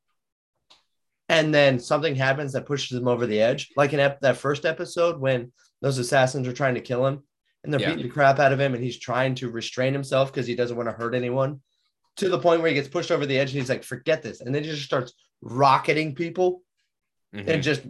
and 1.29 1.53
then 1.55 1.79
something 1.79 2.15
happens 2.15 2.53
that 2.53 2.67
pushes 2.67 2.97
him 2.99 3.09
over 3.09 3.27
the 3.27 3.41
edge, 3.41 3.71
like 3.77 3.93
in 3.93 4.01
ep- 4.01 4.21
that 4.21 4.37
first 4.37 4.65
episode 4.65 5.19
when 5.21 5.53
those 5.83 5.99
assassins 5.99 6.47
are 6.47 6.53
trying 6.53 6.75
to 6.75 6.81
kill 6.81 7.07
him 7.07 7.23
and 7.65 7.73
they're 7.73 7.81
Yeah. 7.81 7.91
beating 7.91 8.07
the 8.07 8.13
crap 8.13 8.39
out 8.39 8.53
of 8.53 8.61
him 8.61 8.75
and 8.75 8.83
he's 8.83 8.99
trying 8.99 9.35
to 9.37 9.51
restrain 9.51 9.93
himself 9.93 10.33
because 10.33 10.47
he 10.47 10.55
doesn't 10.55 10.77
want 10.77 10.89
to 10.89 10.95
hurt 10.95 11.15
anyone 11.15 11.61
to 12.17 12.29
the 12.29 12.39
point 12.39 12.61
where 12.61 12.69
he 12.69 12.75
gets 12.75 12.89
pushed 12.89 13.11
over 13.11 13.27
the 13.27 13.39
edge 13.39 13.51
and 13.51 13.61
he's 13.61 13.69
like, 13.69 13.83
forget 13.85 14.23
this. 14.23 14.41
And 14.41 14.55
then 14.55 14.63
he 14.65 14.71
just 14.71 14.85
starts 14.85 15.13
rocketing 15.43 16.15
people 16.15 16.63
Mhm. 17.35 17.49
and 17.49 17.63
just 17.63 17.83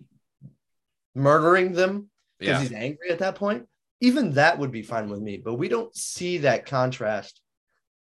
murdering 1.15 1.73
them 1.73 2.11
because 2.39 2.55
Yeah, 2.55 2.69
he's 2.69 2.73
angry 2.73 3.11
at 3.11 3.19
that 3.21 3.35
point. 3.37 3.67
Even 4.01 4.33
that 4.33 4.59
would 4.59 4.71
be 4.73 4.83
fine 4.83 5.09
with 5.09 5.21
me, 5.21 5.39
but 5.39 5.55
we 5.55 5.69
don't 5.69 5.95
see 5.97 6.39
that 6.39 6.67
contrast 6.67 7.41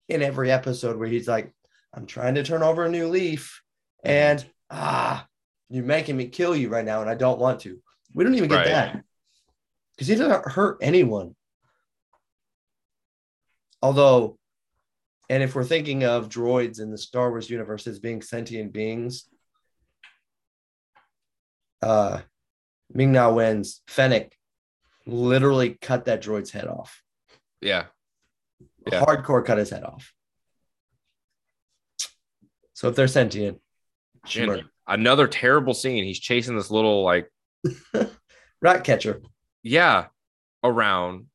in 0.07 0.21
every 0.21 0.51
episode 0.51 0.97
where 0.97 1.07
he's 1.07 1.27
like, 1.27 1.51
I'm 1.93 2.05
trying 2.05 2.35
to 2.35 2.43
turn 2.43 2.63
over 2.63 2.85
a 2.85 2.89
new 2.89 3.07
leaf 3.07 3.61
and 4.03 4.43
ah, 4.71 5.27
you're 5.69 5.83
making 5.83 6.17
me 6.17 6.27
kill 6.27 6.55
you 6.55 6.69
right 6.69 6.85
now 6.85 7.01
and 7.01 7.09
I 7.09 7.15
don't 7.15 7.39
want 7.39 7.61
to. 7.61 7.79
We 8.13 8.23
don't 8.23 8.35
even 8.35 8.49
get 8.49 8.55
Right. 8.55 8.67
that 8.67 9.03
because 9.95 10.07
he 10.07 10.15
doesn't 10.15 10.51
hurt 10.51 10.77
anyone. 10.81 11.35
Although, 13.81 14.37
and 15.29 15.41
if 15.43 15.55
we're 15.55 15.63
thinking 15.63 16.03
of 16.03 16.29
droids 16.29 16.79
in 16.79 16.91
the 16.91 16.97
Star 16.97 17.29
Wars 17.29 17.49
universe 17.49 17.87
as 17.87 17.99
being 17.99 18.21
sentient 18.21 18.73
beings, 18.73 19.27
uh, 21.81 22.21
Ming 22.93 23.11
Na 23.11 23.31
Wen's 23.31 23.81
Fennec 23.87 24.37
literally 25.05 25.77
cut 25.81 26.05
that 26.05 26.21
droid's 26.21 26.51
head 26.51 26.67
off. 26.67 27.01
yeah, 27.61 27.85
Yeah. 28.91 29.03
Hardcore 29.03 29.43
cut 29.45 29.57
his 29.57 29.69
head 29.69 29.83
off. 29.83 30.13
So 32.73 32.89
if 32.89 32.95
they're 32.95 33.07
sentient, 33.07 33.61
another 34.87 35.27
terrible 35.27 35.73
scene. 35.73 36.03
He's 36.03 36.19
chasing 36.19 36.55
this 36.55 36.71
little 36.71 37.03
like 37.03 37.31
rat 38.61 38.83
catcher. 38.83 39.21
yeah 39.63 40.07
around. 40.63 41.27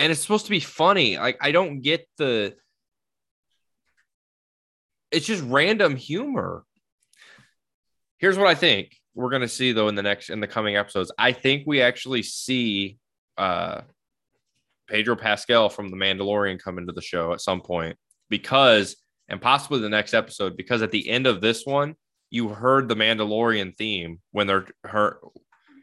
And 0.00 0.12
it's 0.12 0.20
supposed 0.20 0.44
to 0.46 0.50
be 0.50 0.60
funny. 0.60 1.18
Like 1.18 1.38
i 1.40 1.52
don't 1.52 1.80
get 1.80 2.06
the 2.18 2.54
it's 5.10 5.26
just 5.26 5.42
random 5.44 5.96
humor. 5.96 6.64
Here's 8.18 8.36
what 8.36 8.48
i 8.48 8.54
think 8.54 8.94
we're 9.14 9.30
going 9.30 9.42
to 9.42 9.48
see 9.48 9.72
though 9.72 9.88
in 9.88 9.96
the 9.96 10.02
next 10.02 10.30
in 10.30 10.40
the 10.40 10.46
coming 10.46 10.76
episodes. 10.76 11.10
I 11.18 11.32
think 11.32 11.64
we 11.66 11.82
actually 11.82 12.22
see 12.22 12.98
uh 13.36 13.82
pedro 14.88 15.16
pascal 15.16 15.68
from 15.68 15.90
the 15.90 15.96
mandalorian 15.96 16.60
come 16.60 16.78
into 16.78 16.92
the 16.92 17.02
show 17.02 17.32
at 17.32 17.40
some 17.40 17.60
point 17.60 17.96
because 18.30 18.96
and 19.28 19.40
possibly 19.40 19.80
the 19.80 19.88
next 19.88 20.14
episode 20.14 20.56
because 20.56 20.82
at 20.82 20.90
the 20.90 21.08
end 21.08 21.26
of 21.26 21.40
this 21.40 21.66
one 21.66 21.94
you 22.30 22.48
heard 22.48 22.88
the 22.88 22.94
mandalorian 22.94 23.76
theme 23.76 24.20
when 24.32 24.46
they're 24.46 24.66
her 24.84 25.18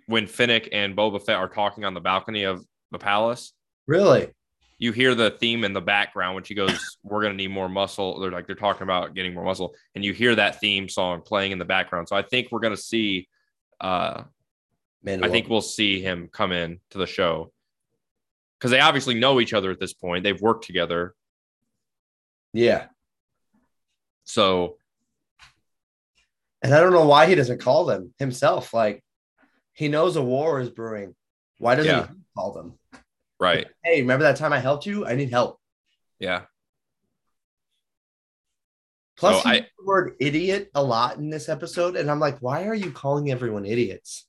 when 0.08 0.28
Finnick 0.28 0.70
and 0.72 0.96
Boba 0.96 1.22
Fett 1.22 1.38
are 1.38 1.50
talking 1.50 1.84
on 1.84 1.94
the 1.96 2.00
balcony 2.00 2.44
of 2.44 2.64
the 2.92 3.00
palace, 3.00 3.54
Really? 3.88 4.32
you 4.78 4.92
hear 4.92 5.16
the 5.16 5.32
theme 5.32 5.64
in 5.64 5.74
the 5.74 5.82
background 5.82 6.36
when 6.36 6.44
she 6.44 6.54
goes, 6.54 6.98
"We're 7.04 7.22
gonna 7.24 7.34
need 7.34 7.50
more 7.50 7.70
muscle." 7.70 8.20
They're 8.20 8.32
like 8.32 8.46
they're 8.46 8.56
talking 8.56 8.84
about 8.84 9.16
getting 9.16 9.34
more 9.34 9.44
muscle, 9.44 9.74
and 9.96 10.04
you 10.06 10.14
hear 10.14 10.36
that 10.36 10.60
theme 10.60 10.88
song 10.90 11.22
playing 11.22 11.52
in 11.52 11.60
the 11.60 11.66
background. 11.66 12.08
So 12.08 12.16
I 12.16 12.22
think 12.22 12.52
we're 12.52 12.60
gonna 12.60 12.78
see. 12.78 13.28
Uh, 13.82 14.24
I 15.08 15.30
think 15.30 15.50
we'll 15.50 15.62
see 15.62 16.02
him 16.02 16.30
come 16.32 16.52
in 16.52 16.80
to 16.90 16.98
the 16.98 17.06
show 17.06 17.52
because 18.58 18.72
they 18.72 18.80
obviously 18.80 19.14
know 19.14 19.40
each 19.40 19.54
other 19.54 19.70
at 19.72 19.80
this 19.80 19.94
point. 19.94 20.24
They've 20.24 20.42
worked 20.42 20.66
together, 20.66 21.14
yeah. 22.54 22.88
so 24.24 24.78
And 26.65 26.74
I 26.74 26.79
don't 26.79 26.93
know 26.93 27.05
why 27.05 27.27
he 27.27 27.36
doesn't 27.36 27.62
call 27.62 27.86
them 27.86 28.12
himself. 28.17 28.74
Like 28.74 29.03
he 29.74 29.88
knows 29.88 30.15
a 30.15 30.22
war 30.24 30.60
is 30.60 30.72
brewing. 30.72 31.15
Why 31.60 31.75
doesn't 31.75 31.91
Yeah. 31.91 32.07
he 32.07 32.13
call 32.36 32.53
them? 32.53 32.79
right, 33.39 33.67
Hey, 33.84 34.01
remember 34.01 34.24
that 34.24 34.38
time 34.38 34.51
I 34.51 34.57
helped 34.57 34.88
you? 34.88 35.05
I 35.05 35.13
need 35.13 35.29
help. 35.29 35.60
yeah, 36.17 36.45
Plus, 39.15 39.43
So 39.43 39.50
he 39.50 39.57
I- 39.57 39.60
the 39.77 39.86
word 39.86 40.15
idiot 40.19 40.72
a 40.74 40.84
lot 40.84 41.17
in 41.17 41.29
this 41.29 41.50
episode. 41.50 41.95
And 41.98 42.10
I'm 42.10 42.19
like, 42.19 42.39
why 42.39 42.65
are 42.65 42.74
you 42.74 42.91
calling 42.91 43.29
everyone 43.29 43.65
idiots? 43.65 44.25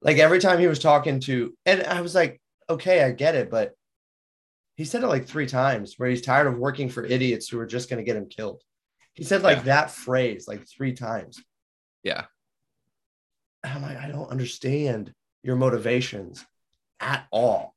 Like 0.00 0.16
every 0.16 0.38
time 0.38 0.60
he 0.60 0.66
was 0.66 0.78
talking 0.78 1.20
to, 1.20 1.54
and 1.66 1.82
I 1.82 2.00
was 2.00 2.14
like, 2.14 2.40
okay, 2.70 3.02
I 3.02 3.10
get 3.12 3.34
it. 3.34 3.50
But 3.50 3.74
he 4.76 4.86
said 4.86 5.02
it 5.02 5.08
like 5.08 5.26
three 5.26 5.46
times 5.46 5.98
where 5.98 6.08
he's 6.08 6.22
tired 6.22 6.46
of 6.46 6.56
working 6.58 6.88
for 6.88 7.04
idiots 7.04 7.48
who 7.48 7.58
are 7.60 7.66
just 7.66 7.90
going 7.90 7.98
to 7.98 8.04
get 8.04 8.16
him 8.16 8.28
killed. 8.30 8.62
He 9.16 9.24
said 9.24 9.42
like 9.42 9.58
Yeah. 9.58 9.62
that 9.64 9.90
phrase 9.90 10.46
like 10.46 10.66
three 10.68 10.92
times. 10.92 11.42
yeah, 12.04 12.26
I'm 13.64 13.82
like, 13.82 13.96
I 13.96 14.08
don't 14.08 14.30
understand 14.30 15.12
your 15.42 15.56
motivations 15.56 16.44
at 17.00 17.26
all. 17.32 17.74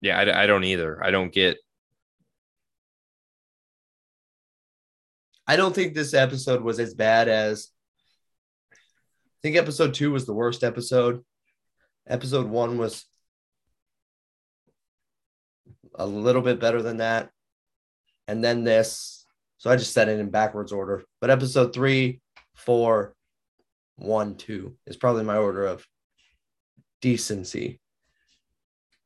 yeah. 0.00 0.18
I, 0.18 0.44
I 0.44 0.46
don't 0.46 0.64
either. 0.64 1.02
I 1.04 1.10
don't 1.10 1.32
get. 1.32 1.58
I 5.46 5.56
don't 5.56 5.74
think 5.74 5.92
this 5.94 6.14
episode 6.14 6.62
was 6.62 6.80
as 6.80 6.94
bad 6.94 7.28
as 7.28 7.68
I 8.72 8.76
think 9.42 9.56
episode 9.56 9.92
two 9.92 10.10
was 10.10 10.24
the 10.24 10.32
worst 10.32 10.64
episode. 10.64 11.22
Episode 12.06 12.46
one 12.46 12.78
was 12.78 13.04
a 15.94 16.06
little 16.06 16.40
bit 16.42 16.60
better 16.60 16.80
than 16.82 16.96
that. 16.98 17.30
And 18.26 18.42
then 18.42 18.64
this. 18.64 19.13
So 19.64 19.70
I 19.70 19.76
just 19.76 19.94
set 19.94 20.10
it 20.10 20.20
in 20.20 20.28
backwards 20.28 20.72
order. 20.72 21.04
But 21.22 21.30
episode 21.30 21.72
three, 21.72 22.20
four, 22.54 23.14
one, 23.96 24.34
two 24.34 24.76
is 24.86 24.98
probably 24.98 25.24
my 25.24 25.38
order 25.38 25.64
of 25.64 25.86
decency. 27.00 27.80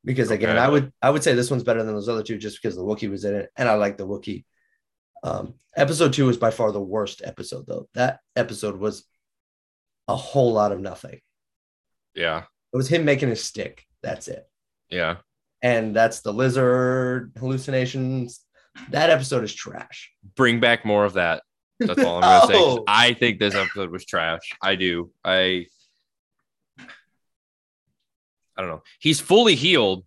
Because 0.05 0.33
again, 0.33 0.57
Okay. 0.57 0.59
I 0.59 0.69
would 0.69 0.93
I 1.01 1.11
would 1.11 1.23
say 1.23 1.35
this 1.37 1.49
one's 1.49 1.63
better 1.63 1.85
than 1.85 1.95
those 1.95 2.09
other 2.09 2.25
two 2.25 2.39
just 2.39 2.61
because 2.61 2.75
the 2.75 2.83
Wookiee 2.83 3.09
was 3.09 3.25
in 3.25 3.37
it. 3.37 3.51
And 3.57 3.69
I 3.69 3.75
like 3.75 3.99
the 3.99 4.07
Wookiee. 4.09 4.45
Um, 5.23 5.55
episode 5.77 6.13
two 6.13 6.27
was 6.27 6.37
by 6.39 6.51
far 6.51 6.73
the 6.73 6.81
worst 6.81 7.23
episode, 7.25 7.65
though. 7.69 7.89
That 7.95 8.19
episode 8.35 8.81
was 8.81 9.05
a 10.09 10.17
whole 10.17 10.53
lot 10.53 10.73
of 10.73 10.81
nothing. 10.81 11.21
Yeah, 12.17 12.43
It 12.73 12.77
was 12.77 12.89
him 12.89 13.05
making 13.05 13.31
a 13.31 13.37
stick. 13.37 13.85
That's 14.03 14.27
it. 14.27 14.45
yeah. 14.91 15.19
and 15.63 15.95
that's 15.95 16.21
the 16.23 16.33
lizard 16.33 17.31
hallucinations. 17.39 18.41
That 18.91 19.11
episode 19.11 19.45
is 19.45 19.55
trash. 19.55 20.11
Bring 20.35 20.61
back 20.61 20.85
more 20.85 21.05
of 21.05 21.15
that. 21.15 21.43
That's 21.81 22.03
all 22.03 22.17
I'm 22.17 22.23
gonna 22.23 22.53
say. 22.53 22.59
No. 22.59 22.85
I 22.89 23.13
think 23.15 23.39
this 23.39 23.55
episode 23.55 23.91
was 23.91 24.05
trash. 24.05 24.41
I 24.63 24.75
do. 24.75 25.11
I 25.25 25.67
I 28.57 28.63
don't 28.63 28.69
know. 28.71 28.83
He's 28.99 29.21
fully 29.21 29.55
healed 29.55 30.05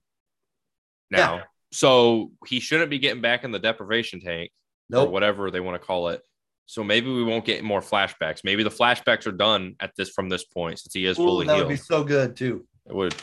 now. 1.10 1.36
Yeah. 1.36 1.44
So 1.72 2.32
he 2.46 2.60
shouldn't 2.60 2.90
be 2.90 3.00
getting 3.00 3.22
back 3.22 3.46
in 3.46 3.52
the 3.52 3.60
deprivation 3.60 4.20
tank 4.20 4.52
or 4.94 5.08
whatever 5.08 5.50
they 5.52 5.62
want 5.62 5.82
to 5.82 5.86
call 5.86 6.10
it. 6.10 6.22
So 6.66 6.84
maybe 6.84 7.12
we 7.12 7.24
won't 7.24 7.46
get 7.46 7.64
more 7.64 7.82
flashbacks. 7.82 8.42
Maybe 8.44 8.64
the 8.64 8.70
flashbacks 8.70 9.26
are 9.26 9.32
done 9.32 9.76
at 9.80 9.92
this 9.96 10.10
from 10.10 10.30
this 10.30 10.44
point 10.44 10.80
since 10.80 10.94
he 10.94 11.06
is 11.06 11.18
Ooh, 11.18 11.24
fully 11.24 11.48
that 11.48 11.56
healed. 11.56 11.66
That 11.66 11.68
would 11.68 11.74
be 11.74 11.78
so 11.78 12.04
good 12.04 12.36
too. 12.36 12.66
It 12.88 12.96
would. 12.96 13.16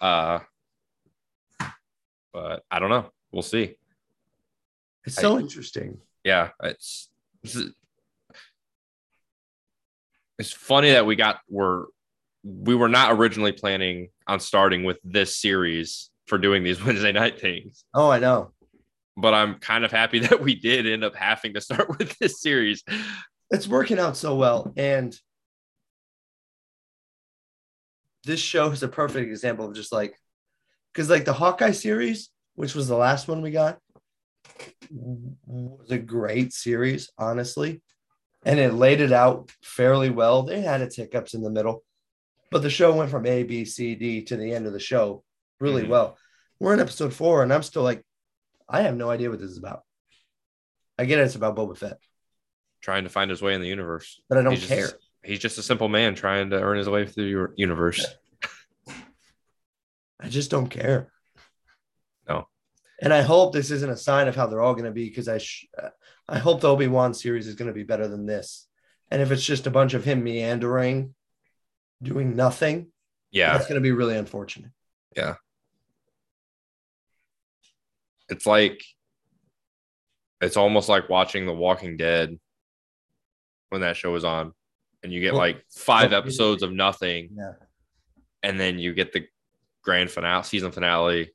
Uh, 0.00 0.40
but 2.32 2.62
I 2.70 2.78
don't 2.78 2.90
know. 2.90 3.10
We'll 3.32 3.42
see. 3.42 3.76
It's 5.04 5.16
so 5.16 5.36
I- 5.36 5.40
interesting. 5.40 5.98
Yeah, 6.24 6.50
it's 6.62 7.10
it's- 7.42 7.70
it's 10.38 10.52
funny 10.52 10.90
that 10.90 11.06
we 11.06 11.14
got 11.16 11.40
we're 11.48 11.84
we 12.42 12.74
were 12.74 12.88
not 12.88 13.12
originally 13.12 13.52
planning 13.52 14.08
on 14.26 14.40
starting 14.40 14.84
with 14.84 14.98
this 15.04 15.36
series 15.36 16.10
for 16.26 16.38
doing 16.38 16.62
these 16.62 16.82
Wednesday 16.84 17.12
night 17.12 17.40
things, 17.40 17.84
Oh, 17.94 18.10
I 18.10 18.18
know. 18.18 18.52
but 19.16 19.32
I'm 19.34 19.54
kind 19.60 19.84
of 19.84 19.92
happy 19.92 20.18
that 20.26 20.40
we 20.42 20.54
did 20.54 20.86
end 20.86 21.04
up 21.04 21.14
having 21.14 21.54
to 21.54 21.60
start 21.60 21.88
with 21.98 22.18
this 22.18 22.40
series. 22.40 22.82
It's 23.50 23.68
working 23.68 23.98
out 23.98 24.16
so 24.16 24.34
well. 24.34 24.72
And 24.76 25.14
this 28.24 28.40
show 28.40 28.70
is 28.70 28.82
a 28.82 28.88
perfect 28.88 29.28
example 29.30 29.68
of 29.68 29.74
just 29.74 29.92
like, 29.92 30.18
because 30.92 31.10
like 31.10 31.24
the 31.24 31.32
Hawkeye 31.32 31.72
series, 31.72 32.30
which 32.54 32.74
was 32.74 32.88
the 32.88 32.96
last 32.96 33.28
one 33.28 33.42
we 33.42 33.50
got, 33.50 33.78
was 34.90 35.90
a 35.90 35.98
great 35.98 36.52
series, 36.52 37.10
honestly. 37.18 37.82
And 38.44 38.58
it 38.60 38.74
laid 38.74 39.00
it 39.00 39.12
out 39.12 39.50
fairly 39.62 40.10
well. 40.10 40.42
They 40.42 40.60
had 40.60 40.80
its 40.82 40.96
hiccups 40.96 41.34
in 41.34 41.42
the 41.42 41.50
middle, 41.50 41.82
but 42.50 42.62
the 42.62 42.70
show 42.70 42.94
went 42.94 43.10
from 43.10 43.26
A, 43.26 43.42
B, 43.42 43.64
C, 43.64 43.94
D 43.94 44.22
to 44.24 44.36
the 44.36 44.52
end 44.52 44.66
of 44.66 44.72
the 44.72 44.80
show 44.80 45.24
really 45.60 45.84
Mhm. 45.84 45.88
well. 45.88 46.18
We're 46.60 46.74
in 46.74 46.80
episode 46.80 47.14
four, 47.14 47.42
and 47.42 47.52
I'm 47.52 47.62
still 47.62 47.82
like, 47.82 48.04
I 48.68 48.82
have 48.82 48.96
no 48.96 49.08
idea 49.10 49.30
what 49.30 49.40
this 49.40 49.50
is 49.50 49.58
about. 49.58 49.82
I 50.98 51.06
get 51.06 51.18
it, 51.18 51.22
it's 51.22 51.34
about 51.34 51.56
Boba 51.56 51.76
Fett, 51.76 51.98
Trying 52.82 53.04
to 53.04 53.10
find 53.10 53.30
his 53.30 53.40
way 53.40 53.54
in 53.54 53.60
the 53.62 53.68
universe. 53.68 54.20
but 54.28 54.36
I 54.38 54.42
don't 54.42 54.52
He's 54.54 54.66
care. 54.66 54.82
just, 54.82 54.96
he's 55.24 55.38
just 55.38 55.58
a 55.58 55.62
simple 55.62 55.88
man 55.88 56.14
trying 56.14 56.50
to 56.50 56.60
earn 56.60 56.76
his 56.78 56.88
way 56.88 57.06
through 57.06 57.24
your 57.28 57.54
universe. 57.56 58.04
I 60.20 60.28
just 60.28 60.50
don't 60.50 60.68
care. 60.68 61.10
And 63.04 63.12
I 63.12 63.20
hope 63.20 63.52
this 63.52 63.70
isn't 63.70 63.90
a 63.90 63.98
sign 63.98 64.28
of 64.28 64.34
how 64.34 64.46
they're 64.46 64.62
all 64.62 64.72
going 64.72 64.86
to 64.86 64.90
be 64.90 65.06
because 65.10 65.28
I, 65.28 65.36
sh- 65.36 65.66
I 66.26 66.38
hope 66.38 66.62
the 66.62 66.70
Obi 66.70 66.86
Wan 66.88 67.12
series 67.12 67.46
is 67.46 67.54
going 67.54 67.68
to 67.68 67.74
be 67.74 67.82
better 67.82 68.08
than 68.08 68.24
this. 68.24 68.66
And 69.10 69.20
if 69.20 69.30
it's 69.30 69.44
just 69.44 69.66
a 69.66 69.70
bunch 69.70 69.92
of 69.92 70.04
him 70.04 70.24
meandering, 70.24 71.14
doing 72.02 72.34
nothing, 72.34 72.86
Yeah, 73.30 73.52
that's 73.52 73.66
going 73.68 73.74
to 73.74 73.82
be 73.82 73.92
really 73.92 74.16
unfortunate. 74.16 74.70
Yeah, 75.14 75.34
it's 78.30 78.46
like 78.46 78.82
it's 80.40 80.56
almost 80.56 80.88
like 80.88 81.08
watching 81.10 81.44
The 81.46 81.52
Walking 81.52 81.98
Dead 81.98 82.38
when 83.68 83.82
that 83.82 83.96
show 83.96 84.12
was 84.12 84.24
on, 84.24 84.52
and 85.02 85.12
you 85.12 85.20
get 85.20 85.32
Well, 85.34 85.42
like 85.42 85.62
five 85.70 86.14
episodes 86.14 86.62
of 86.62 86.72
nothing, 86.72 87.30
Yeah. 87.36 87.52
and 88.42 88.58
then 88.58 88.78
you 88.78 88.94
get 88.94 89.12
the 89.12 89.26
grand 89.82 90.10
finale, 90.10 90.44
season 90.44 90.72
finale, 90.72 91.32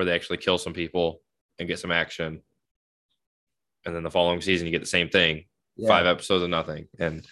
where 0.00 0.06
they 0.06 0.14
actually 0.14 0.38
kill 0.38 0.56
some 0.56 0.72
people 0.72 1.20
and 1.58 1.68
get 1.68 1.78
some 1.78 1.90
action, 1.90 2.40
and 3.84 3.94
then 3.94 4.02
the 4.02 4.10
following 4.10 4.40
season 4.40 4.66
you 4.66 4.70
get 4.72 4.80
the 4.80 4.86
same 4.86 5.10
thing, 5.10 5.44
yeah. 5.76 5.88
five 5.88 6.06
episodes 6.06 6.42
of 6.42 6.48
nothing, 6.48 6.88
and 6.98 7.22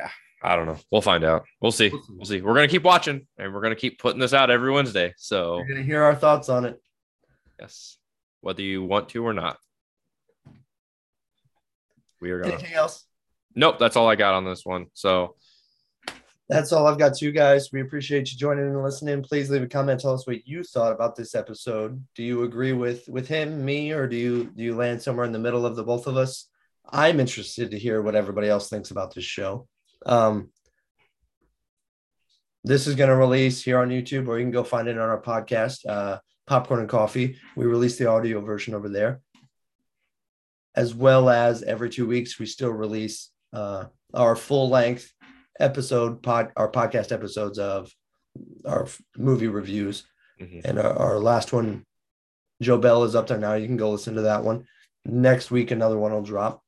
yeah, 0.00 0.08
I 0.42 0.56
don't 0.56 0.64
know. 0.64 0.78
We'll 0.90 1.02
find 1.02 1.22
out. 1.22 1.44
We'll 1.60 1.70
see. 1.70 1.92
We'll 2.08 2.24
see. 2.24 2.40
We're 2.40 2.54
gonna 2.54 2.68
keep 2.68 2.82
watching, 2.82 3.26
and 3.36 3.52
we're 3.52 3.60
gonna 3.60 3.74
keep 3.76 3.98
putting 3.98 4.20
this 4.20 4.32
out 4.32 4.50
every 4.50 4.72
Wednesday. 4.72 5.12
So 5.18 5.58
You're 5.58 5.66
going 5.66 5.76
to 5.80 5.84
hear 5.84 6.02
our 6.02 6.14
thoughts 6.14 6.48
on 6.48 6.64
it. 6.64 6.80
yes, 7.60 7.98
whether 8.40 8.62
you 8.62 8.82
want 8.84 9.10
to 9.10 9.22
or 9.26 9.34
not. 9.34 9.58
We 12.22 12.30
are 12.30 12.40
gonna. 12.40 12.54
Anything 12.54 12.72
else? 12.72 13.04
Nope, 13.54 13.78
that's 13.78 13.96
all 13.96 14.08
I 14.08 14.16
got 14.16 14.32
on 14.32 14.46
this 14.46 14.64
one. 14.64 14.86
So 14.94 15.36
That's 16.48 16.72
all 16.72 16.86
I've 16.86 16.98
got, 16.98 17.14
to 17.14 17.24
you 17.24 17.32
guys. 17.32 17.70
We 17.72 17.80
appreciate 17.80 18.30
you 18.30 18.36
joining 18.36 18.66
and 18.66 18.82
listening. 18.82 19.22
Please 19.22 19.48
leave 19.48 19.62
a 19.62 19.66
comment. 19.66 20.00
Tell 20.00 20.12
us 20.12 20.26
what 20.26 20.46
you 20.46 20.62
thought 20.62 20.92
about 20.92 21.16
this 21.16 21.34
episode. 21.34 22.04
Do 22.14 22.22
you 22.22 22.42
agree 22.42 22.74
with 22.74 23.08
with 23.08 23.26
him, 23.26 23.64
me, 23.64 23.92
or 23.92 24.06
do 24.06 24.16
you 24.16 24.44
do 24.54 24.62
you 24.62 24.74
land 24.74 25.00
somewhere 25.00 25.24
in 25.24 25.32
the 25.32 25.38
middle 25.38 25.64
of 25.64 25.74
the 25.74 25.84
both 25.84 26.06
of 26.06 26.18
us? 26.18 26.48
I'm 26.86 27.18
interested 27.18 27.70
to 27.70 27.78
hear 27.78 28.02
what 28.02 28.14
everybody 28.14 28.48
else 28.48 28.68
thinks 28.68 28.90
about 28.90 29.14
this 29.14 29.24
show. 29.24 29.66
Um, 30.04 30.50
this 32.62 32.86
is 32.86 32.94
going 32.94 33.08
to 33.08 33.16
release 33.16 33.64
here 33.64 33.78
on 33.78 33.88
YouTube, 33.88 34.28
or 34.28 34.38
you 34.38 34.44
can 34.44 34.50
go 34.50 34.64
find 34.64 34.86
it 34.86 34.98
on 34.98 35.08
our 35.08 35.22
podcast, 35.22 35.86
uh, 35.88 36.18
Popcorn 36.46 36.80
and 36.80 36.88
Coffee. 36.90 37.38
We 37.56 37.64
release 37.64 37.96
the 37.96 38.10
audio 38.10 38.42
version 38.42 38.74
over 38.74 38.90
there, 38.90 39.22
as 40.74 40.94
well 40.94 41.30
as 41.30 41.62
every 41.62 41.88
two 41.88 42.06
weeks 42.06 42.38
we 42.38 42.44
still 42.44 42.70
release 42.70 43.30
uh, 43.54 43.86
our 44.12 44.36
full 44.36 44.68
length 44.68 45.10
episode 45.60 46.22
pod 46.22 46.50
our 46.56 46.70
podcast 46.70 47.12
episodes 47.12 47.58
of 47.58 47.90
our 48.64 48.86
movie 49.16 49.48
reviews 49.48 50.04
mhm. 50.40 50.64
and 50.64 50.78
our, 50.78 50.92
our 50.98 51.18
last 51.18 51.52
one 51.52 51.84
joe 52.60 52.78
bell 52.78 53.04
is 53.04 53.14
up 53.14 53.26
there 53.26 53.38
now 53.38 53.54
you 53.54 53.66
can 53.66 53.76
go 53.76 53.90
listen 53.90 54.14
to 54.14 54.22
that 54.22 54.42
one 54.42 54.64
next 55.04 55.50
week 55.50 55.70
another 55.70 55.98
one 55.98 56.12
will 56.12 56.22
drop 56.22 56.62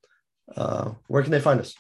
uh 0.57 0.93
where 1.09 1.23
can 1.23 1.33
they 1.33 1.41
find 1.41 1.61
us 1.61 1.75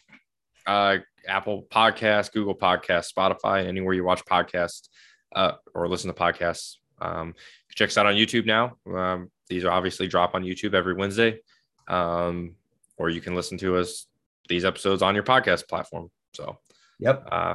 uh, 0.66 0.98
Apple 1.26 1.66
Podcast, 1.70 2.32
Google 2.32 2.54
Podcast, 2.54 3.12
Spotify, 3.12 3.66
anywhere 3.66 3.94
you 3.94 4.04
watch 4.04 4.24
podcasts 4.24 4.88
uh, 5.34 5.52
or 5.74 5.88
listen 5.88 6.12
to 6.12 6.18
podcasts. 6.18 6.76
Um, 7.00 7.34
check 7.70 7.88
us 7.88 7.98
out 7.98 8.06
on 8.06 8.14
YouTube 8.14 8.46
now. 8.46 8.76
Um, 8.92 9.30
these 9.48 9.64
are 9.64 9.70
obviously 9.70 10.08
drop 10.08 10.34
on 10.34 10.42
YouTube 10.42 10.74
every 10.74 10.94
Wednesday, 10.94 11.40
um, 11.88 12.54
or 12.96 13.10
you 13.10 13.20
can 13.20 13.34
listen 13.34 13.58
to 13.58 13.76
us 13.76 14.06
these 14.48 14.64
episodes 14.64 15.02
on 15.02 15.14
your 15.14 15.24
podcast 15.24 15.68
platform. 15.68 16.10
So, 16.34 16.58
yep 16.98 17.26
uh, 17.30 17.54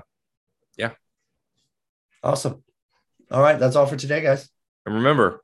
yeah. 0.78 0.92
awesome 2.24 2.64
all 3.30 3.42
right 3.42 3.60
that's 3.60 3.76
all 3.76 3.86
for 3.86 3.98
today 3.98 4.22
guys 4.22 4.50
and 4.86 4.96
remember, 4.96 5.44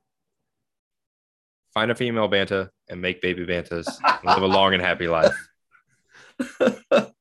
find 1.73 1.91
a 1.91 1.95
female 1.95 2.29
bantha 2.29 2.69
and 2.89 3.01
make 3.01 3.21
baby 3.21 3.45
banthas. 3.45 3.87
and 4.03 4.25
live 4.25 4.41
a 4.41 4.47
long 4.47 4.73
and 4.73 4.81
happy 4.81 5.07
life. 5.07 5.35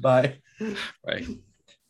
bye 0.00 0.36
Right. 1.06 1.26